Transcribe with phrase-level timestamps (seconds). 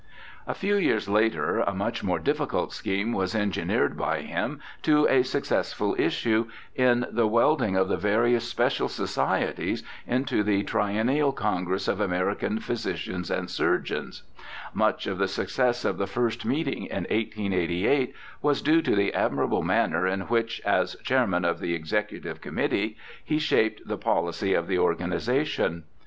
[0.47, 5.21] A few years later a much more difficult scheme was engineered by him to a
[5.21, 11.87] successful issue, in the welding of the various special societies into the Triennial Con gress
[11.87, 14.23] of American Physicians and Surgeons.
[14.73, 19.61] Much of the success of the first meeting in 1888 was due to the admirable
[19.61, 23.87] manner in which, as Chairman of the Execu 222 BIOGRAPHICAL ESSAYS tive Committee, he shaped
[23.87, 25.83] the policy of the organization.